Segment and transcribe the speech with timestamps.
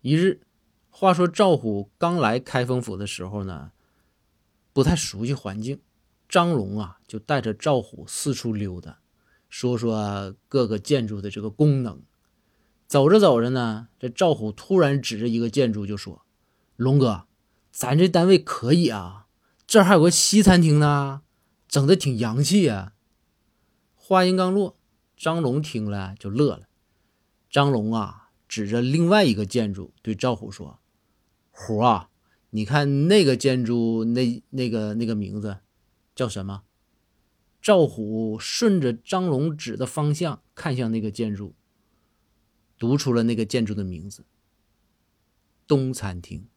[0.00, 0.40] 一日，
[0.90, 3.72] 话说赵虎刚来开封府的时候呢，
[4.72, 5.80] 不太熟悉环境。
[6.28, 8.98] 张龙啊，就带着赵虎四处溜达，
[9.48, 12.02] 说说各个建筑的这个功能。
[12.86, 16.24] 走着走着呢，这赵虎突然指着一个建筑就说
[16.76, 17.26] ：“龙哥，
[17.72, 19.26] 咱这单位可以啊，
[19.66, 21.22] 这还有个西餐厅呢，
[21.66, 22.92] 整的挺洋气啊。”
[23.96, 24.76] 话音刚落，
[25.16, 26.68] 张龙听了就乐了。
[27.50, 30.80] 张龙啊，指着另外一个建筑对赵虎说
[31.52, 32.10] ：“虎啊，
[32.50, 35.58] 你看那个建筑，那那个那个名字。”
[36.16, 36.64] 叫什么？
[37.60, 41.54] 赵虎顺着张龙指的方向看向那个建筑，
[42.78, 44.24] 读出了那个建筑的名字——
[45.68, 46.48] 东餐厅。